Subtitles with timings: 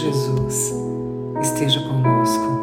[0.00, 0.74] Jesus
[1.42, 2.60] esteja conosco.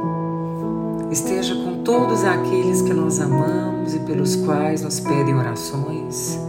[1.11, 6.39] Esteja com todos aqueles que nós amamos e pelos quais nos pedem orações,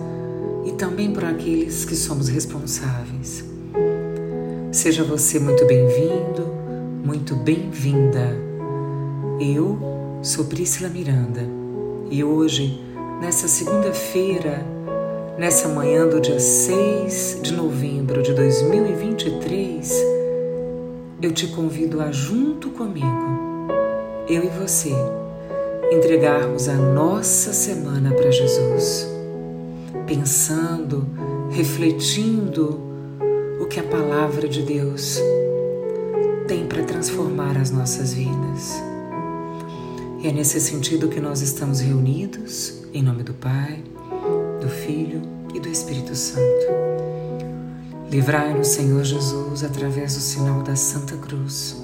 [0.65, 3.45] e também por aqueles que somos responsáveis.
[4.73, 6.47] Seja você muito bem-vindo,
[7.05, 8.35] muito bem-vinda.
[9.39, 9.79] Eu
[10.23, 11.43] sou Priscila Miranda
[12.11, 12.83] e hoje,
[13.21, 14.67] nessa segunda-feira,
[15.39, 20.18] nessa manhã do dia 6 de novembro de 2023,
[21.21, 23.07] eu te convido a, junto comigo,
[24.29, 24.93] eu e você,
[25.93, 29.09] entregarmos a nossa semana para Jesus,
[30.07, 31.07] pensando,
[31.51, 32.81] refletindo
[33.61, 35.21] o que a palavra de Deus
[36.47, 38.81] tem para transformar as nossas vidas.
[40.21, 43.83] E é nesse sentido que nós estamos reunidos, em nome do Pai,
[44.61, 45.23] do Filho
[45.55, 46.88] e do Espírito Santo.
[48.11, 51.77] Livrai-nos, Senhor Jesus, através do sinal da Santa Cruz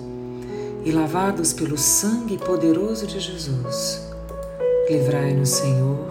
[0.82, 4.00] e lavados pelo sangue poderoso de Jesus.
[4.88, 6.08] Livrai-nos, Senhor,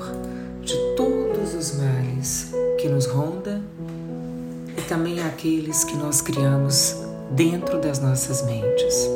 [0.61, 3.59] de todos os males que nos ronda
[4.77, 6.95] e também aqueles que nós criamos
[7.31, 9.09] dentro das nossas mentes.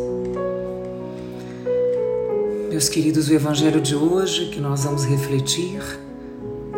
[2.72, 5.80] Meus queridos, o Evangelho de hoje que nós vamos refletir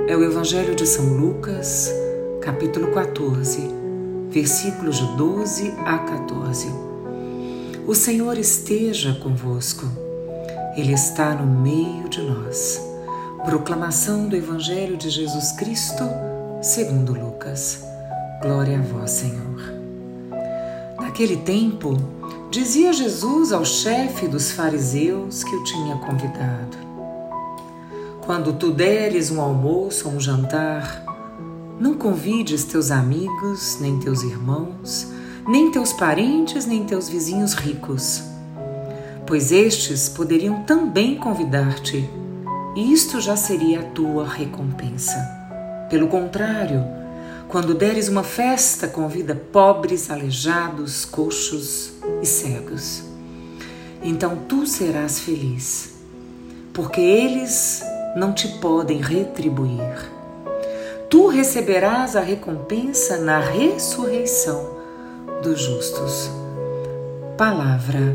[0.08, 1.90] é o Evangelho de São Lucas,
[2.42, 3.79] capítulo 14,
[4.30, 6.68] versículos de 12 a 14.
[7.88, 9.86] O Senhor esteja convosco,
[10.76, 12.82] Ele está no meio de nós.
[13.46, 16.04] Proclamação do Evangelho de Jesus Cristo,
[16.62, 17.84] segundo Lucas.
[18.42, 19.74] Glória a vós, Senhor.
[21.00, 21.98] Naquele tempo,
[22.52, 26.78] Dizia Jesus ao chefe dos fariseus que o tinha convidado:
[28.26, 31.04] Quando tu deres um almoço ou um jantar,
[31.80, 35.08] não convides teus amigos, nem teus irmãos,
[35.48, 38.22] nem teus parentes, nem teus vizinhos ricos,
[39.26, 42.10] pois estes poderiam também convidar-te,
[42.76, 45.18] e isto já seria a tua recompensa.
[45.90, 46.84] Pelo contrário,
[47.48, 53.04] quando deres uma festa, convida pobres, aleijados, coxos e cegos.
[54.04, 55.94] Então tu serás feliz,
[56.74, 57.82] porque eles
[58.16, 60.19] não te podem retribuir.
[61.10, 64.78] Tu receberás a recompensa na ressurreição
[65.42, 66.30] dos justos.
[67.36, 68.14] Palavra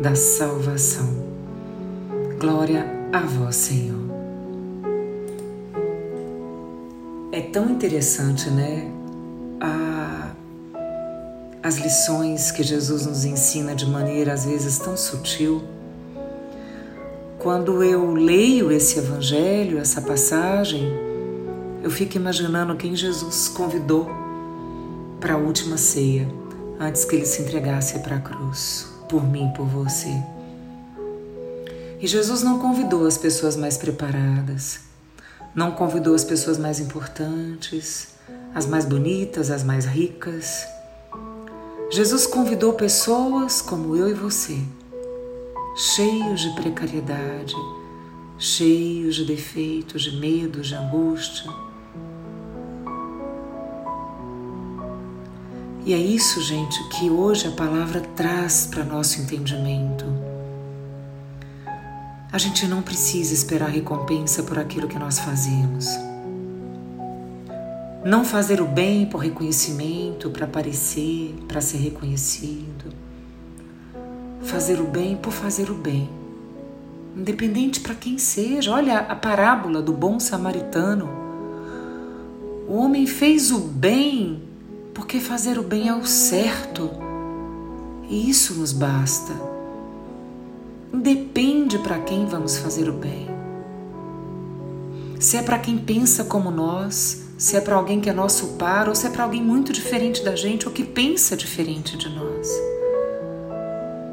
[0.00, 1.08] da salvação.
[2.40, 4.02] Glória a vós, Senhor.
[7.30, 8.90] É tão interessante, né?
[9.60, 10.32] A,
[11.62, 15.62] as lições que Jesus nos ensina de maneira às vezes tão sutil.
[17.38, 21.11] Quando eu leio esse evangelho, essa passagem,
[21.82, 24.10] eu fico imaginando quem Jesus convidou
[25.20, 26.28] para a última ceia,
[26.78, 30.12] antes que ele se entregasse para a cruz, por mim, por você.
[32.00, 34.92] E Jesus não convidou as pessoas mais preparadas
[35.54, 38.08] não convidou as pessoas mais importantes,
[38.54, 40.66] as mais bonitas, as mais ricas.
[41.90, 44.58] Jesus convidou pessoas como eu e você,
[45.76, 47.54] cheios de precariedade,
[48.38, 51.50] cheios de defeitos, de medos, de angústia.
[55.84, 60.04] E é isso, gente, que hoje a palavra traz para nosso entendimento
[62.32, 65.86] a gente não precisa esperar recompensa por aquilo que nós fazemos.
[68.02, 72.90] Não fazer o bem por reconhecimento, para aparecer, para ser reconhecido.
[74.40, 76.08] Fazer o bem por fazer o bem.
[77.14, 78.72] Independente para quem seja.
[78.72, 81.10] Olha a parábola do bom samaritano.
[82.66, 84.42] O homem fez o bem
[84.94, 86.90] porque fazer o bem é o certo.
[88.08, 89.32] E isso nos basta.
[90.92, 93.28] Depende para quem vamos fazer o bem.
[95.18, 98.88] Se é para quem pensa como nós, se é para alguém que é nosso par,
[98.88, 102.48] ou se é para alguém muito diferente da gente ou que pensa diferente de nós.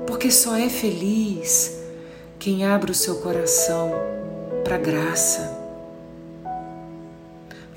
[0.08, 1.78] Porque só é feliz
[2.38, 3.92] quem abre o seu coração
[4.64, 5.59] para graça.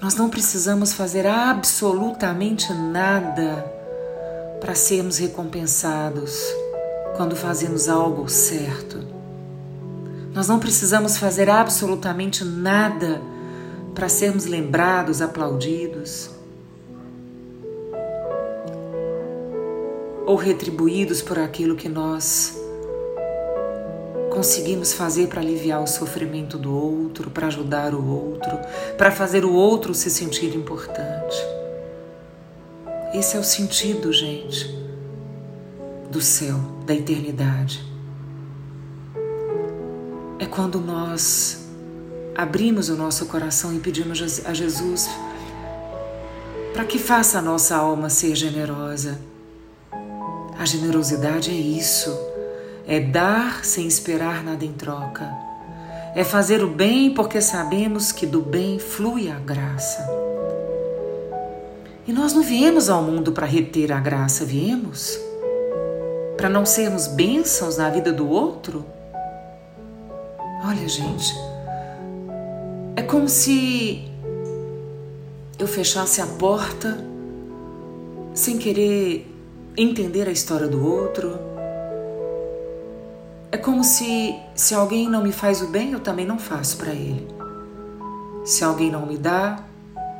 [0.02, 3.64] Nós não precisamos fazer absolutamente nada
[4.60, 6.42] para sermos recompensados
[7.16, 8.98] quando fazemos algo certo.
[10.34, 13.22] Nós não precisamos fazer absolutamente nada
[13.94, 16.30] para sermos lembrados, aplaudidos
[20.26, 22.60] ou retribuídos por aquilo que nós
[24.32, 28.58] conseguimos fazer para aliviar o sofrimento do outro, para ajudar o outro,
[28.96, 31.36] para fazer o outro se sentir importante.
[33.12, 34.80] Esse é o sentido, gente
[36.10, 37.82] do céu, da eternidade.
[40.38, 41.66] É quando nós
[42.34, 45.08] abrimos o nosso coração e pedimos a Jesus
[46.72, 49.18] para que faça a nossa alma ser generosa.
[50.58, 52.10] A generosidade é isso,
[52.86, 55.28] é dar sem esperar nada em troca.
[56.14, 60.06] É fazer o bem porque sabemos que do bem flui a graça.
[62.06, 65.18] E nós não viemos ao mundo para reter a graça, viemos?
[66.36, 68.84] Para não sermos bênçãos na vida do outro?
[70.64, 71.32] Olha, gente,
[72.96, 74.04] é como se
[75.58, 76.98] eu fechasse a porta
[78.34, 79.26] sem querer
[79.76, 81.51] entender a história do outro.
[83.52, 86.94] É como se se alguém não me faz o bem, eu também não faço para
[86.94, 87.28] ele.
[88.46, 89.62] Se alguém não me dá,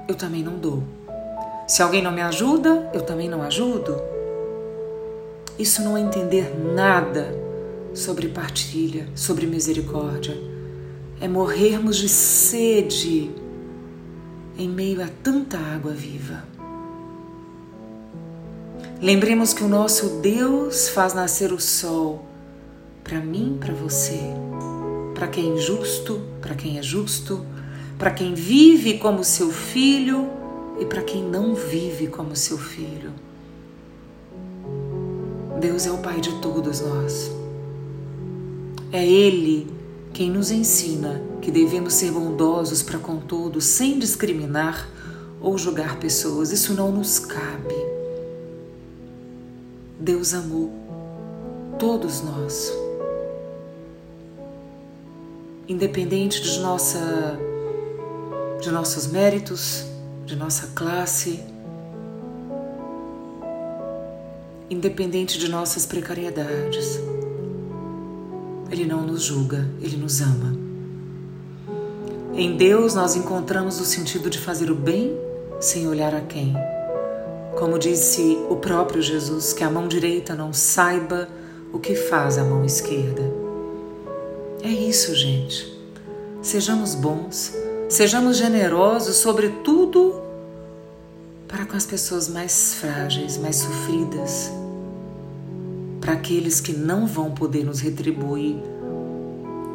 [0.07, 0.83] eu também não dou.
[1.67, 3.97] Se alguém não me ajuda, eu também não ajudo.
[5.59, 7.35] Isso não é entender nada
[7.95, 10.37] sobre partilha, sobre misericórdia.
[11.19, 13.31] É morrermos de sede
[14.59, 16.45] em meio a tanta água viva.
[19.01, 22.32] Lembremos que o nosso Deus faz nascer o sol
[23.05, 24.21] para mim, para você,
[25.15, 27.45] para quem é injusto, para quem é justo,
[27.99, 30.29] para quem vive como seu filho
[30.81, 33.13] e para quem não vive como seu filho.
[35.61, 37.31] Deus é o Pai de todos nós.
[38.91, 39.69] É Ele
[40.13, 44.89] quem nos ensina que devemos ser bondosos para com todos, sem discriminar
[45.41, 46.51] ou julgar pessoas.
[46.51, 47.75] Isso não nos cabe.
[49.99, 50.73] Deus amou
[51.79, 52.82] todos nós.
[55.69, 57.39] Independente de nossa
[58.61, 59.85] de nossos méritos,
[60.25, 61.41] de nossa classe,
[64.71, 67.01] independente de nossas precariedades.
[68.71, 70.57] Ele não nos julga, ele nos ama.
[72.35, 75.15] Em Deus nós encontramos o sentido de fazer o bem
[75.61, 76.55] sem olhar a quem.
[77.59, 81.29] Como disse o próprio Jesus, que a mão direita não saiba
[81.73, 83.42] o que faz a mão esquerda.
[84.63, 85.77] É isso, gente.
[86.41, 87.53] Sejamos bons,
[87.89, 90.23] sejamos generosos, sobretudo
[91.49, 94.51] para com as pessoas mais frágeis, mais sofridas
[96.01, 98.57] para aqueles que não vão poder nos retribuir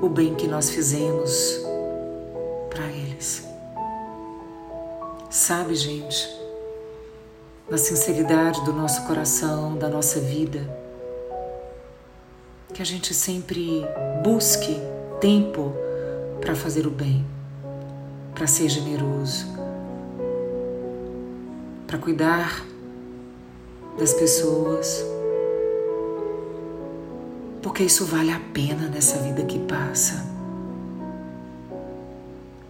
[0.02, 1.62] o bem que nós fizemos
[2.70, 3.46] para eles.
[5.30, 6.28] Sabe, gente,
[7.70, 10.87] na sinceridade do nosso coração, da nossa vida,
[12.78, 13.84] que a gente sempre
[14.24, 14.80] busque
[15.20, 15.74] tempo
[16.40, 17.26] para fazer o bem,
[18.36, 19.48] para ser generoso,
[21.88, 22.64] para cuidar
[23.98, 25.04] das pessoas
[27.64, 30.24] porque isso vale a pena nessa vida que passa.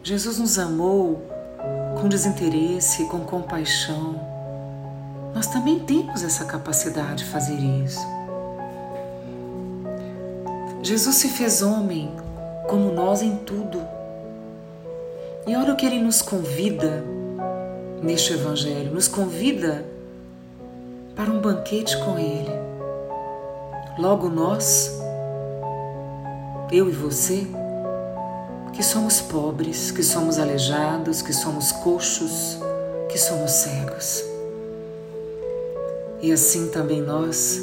[0.02, 1.22] Jesus nos amou
[2.00, 4.22] com desinteresse, com compaixão.
[5.36, 8.17] Nós também temos essa capacidade de fazer isso.
[10.88, 12.10] Jesus se fez homem
[12.66, 13.86] como nós em tudo.
[15.46, 17.04] E olha o que ele nos convida
[18.02, 19.84] neste Evangelho: nos convida
[21.14, 22.54] para um banquete com ele.
[24.00, 24.98] Logo nós,
[26.72, 27.46] eu e você,
[28.72, 32.60] que somos pobres, que somos aleijados, que somos coxos,
[33.10, 34.24] que somos cegos.
[36.22, 37.60] E assim também nós,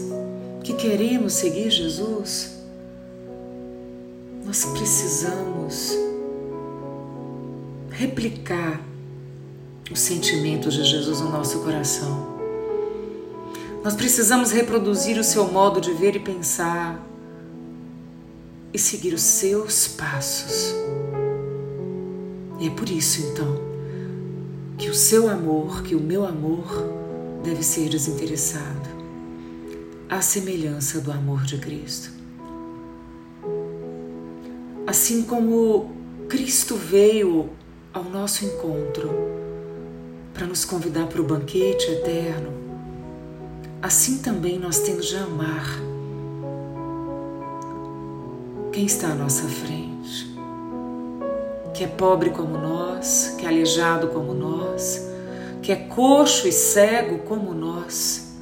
[0.62, 2.53] que queremos seguir Jesus,
[4.54, 5.98] nós precisamos
[7.90, 8.80] replicar
[9.90, 12.38] os sentimentos de Jesus no nosso coração.
[13.82, 17.04] Nós precisamos reproduzir o seu modo de ver e pensar
[18.72, 20.72] e seguir os seus passos.
[22.60, 23.60] E é por isso, então,
[24.78, 26.64] que o seu amor, que o meu amor,
[27.42, 28.88] deve ser desinteressado,
[30.08, 32.23] à semelhança do amor de Cristo.
[34.86, 35.92] Assim como
[36.28, 37.48] Cristo veio
[37.92, 39.10] ao nosso encontro
[40.34, 42.52] para nos convidar para o banquete eterno,
[43.80, 45.64] assim também nós temos de amar
[48.72, 50.36] quem está à nossa frente,
[51.72, 55.00] que é pobre como nós, que é aleijado como nós,
[55.62, 58.34] que é coxo e cego como nós,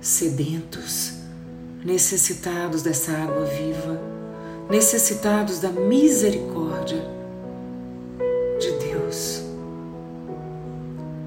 [0.00, 1.12] sedentos,
[1.84, 4.15] necessitados dessa água viva,
[4.68, 7.04] necessitados da misericórdia
[8.58, 9.42] de Deus.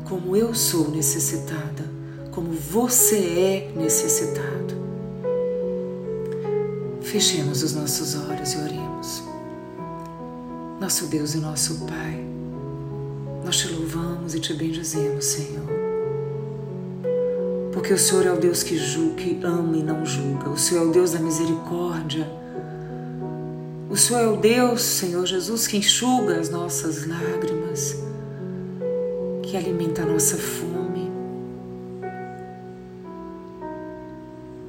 [0.08, 2.00] Como eu sou necessitada
[2.40, 4.80] como você é necessitado.
[7.02, 9.24] Fechemos os nossos olhos e oremos.
[10.80, 12.24] Nosso Deus e nosso Pai,
[13.44, 15.68] nós te louvamos e te bendizemos, Senhor.
[17.74, 20.50] Porque o Senhor é o Deus que julga, que ama e não julga.
[20.50, 22.26] O Senhor é o Deus da misericórdia.
[23.90, 27.96] O Senhor é o Deus, Senhor Jesus, que enxuga as nossas lágrimas,
[29.42, 31.10] que alimenta a nossa fome.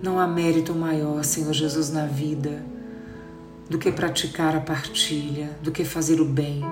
[0.03, 2.65] Não há mérito maior, Senhor Jesus, na vida
[3.69, 6.62] do que praticar a partilha, do que fazer o bem,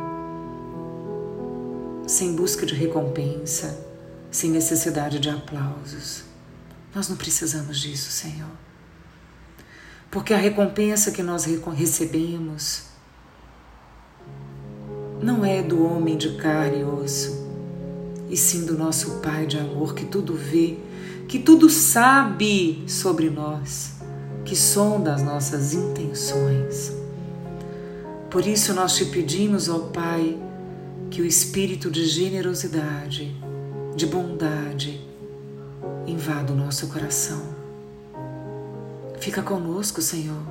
[2.06, 3.78] sem busca de recompensa,
[4.30, 6.24] sem necessidade de aplausos.
[6.94, 8.67] Nós não precisamos disso, Senhor.
[10.10, 12.84] Porque a recompensa que nós recebemos
[15.22, 17.46] não é do homem de carne e osso,
[18.30, 20.78] e sim do nosso Pai de amor que tudo vê,
[21.26, 23.98] que tudo sabe sobre nós
[24.48, 26.90] que sonda as nossas intenções.
[28.30, 30.38] Por isso nós te pedimos, ó Pai,
[31.10, 33.36] que o espírito de generosidade,
[33.94, 35.06] de bondade,
[36.06, 37.57] invada o nosso coração.
[39.20, 40.42] Fica conosco, Senhor,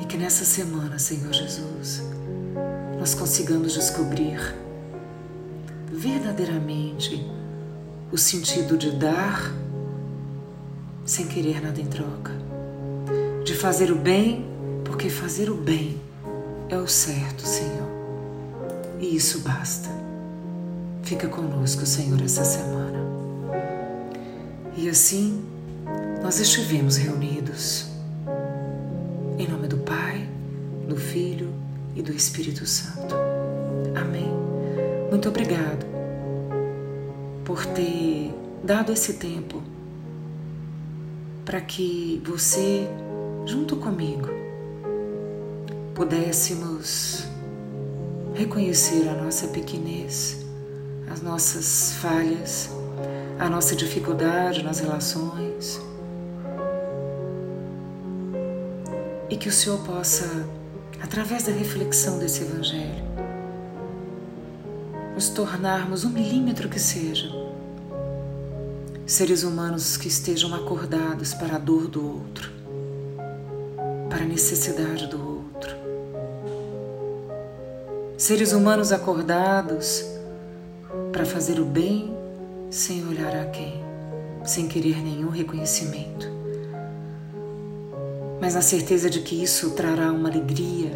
[0.00, 2.02] e que nessa semana, Senhor Jesus,
[2.98, 4.38] nós consigamos descobrir
[5.92, 7.24] verdadeiramente
[8.12, 9.52] o sentido de dar
[11.04, 12.46] sem querer nada em troca
[13.46, 14.44] de fazer o bem,
[14.84, 16.00] porque fazer o bem
[16.68, 17.86] é o certo, Senhor.
[18.98, 19.88] E isso basta.
[21.04, 22.98] Fica conosco, Senhor, essa semana.
[24.76, 25.44] E assim,
[26.22, 27.86] nós estivemos reunidos.
[29.38, 30.28] Em nome do Pai,
[30.88, 31.52] do Filho
[31.94, 33.14] e do Espírito Santo.
[33.94, 34.30] Amém.
[35.10, 35.86] Muito obrigado
[37.44, 39.62] por ter dado esse tempo
[41.44, 42.88] para que você
[43.46, 44.28] junto comigo,
[45.94, 47.24] pudéssemos
[48.34, 50.44] reconhecer a nossa pequenez,
[51.10, 52.68] as nossas falhas,
[53.38, 55.80] a nossa dificuldade nas relações.
[59.28, 60.46] E que o Senhor possa,
[61.02, 63.04] através da reflexão desse Evangelho,
[65.14, 67.28] nos tornarmos um milímetro que seja
[69.06, 72.50] seres humanos que estejam acordados para a dor do outro,
[74.10, 75.76] para a necessidade do outro.
[78.18, 80.04] Seres humanos acordados
[81.12, 82.15] para fazer o bem
[82.76, 83.82] sem olhar a quem,
[84.44, 86.30] sem querer nenhum reconhecimento,
[88.38, 90.92] mas na certeza de que isso trará uma alegria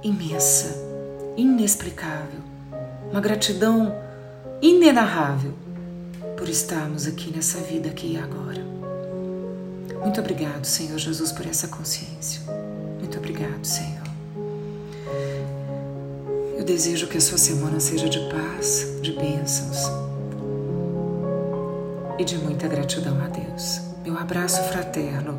[0.00, 0.76] imensa,
[1.36, 2.38] inexplicável,
[3.10, 3.92] uma gratidão
[4.62, 5.54] inenarrável
[6.36, 8.62] por estarmos aqui nessa vida aqui e agora.
[10.00, 12.42] Muito obrigado, Senhor Jesus, por essa consciência.
[13.00, 14.06] Muito obrigado, Senhor.
[16.56, 20.07] Eu desejo que a sua semana seja de paz, de bênçãos
[22.18, 23.80] e de muita gratidão a Deus.
[24.04, 25.38] Meu abraço fraterno,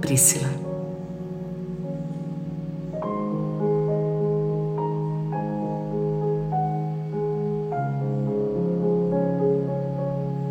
[0.00, 0.65] Priscila.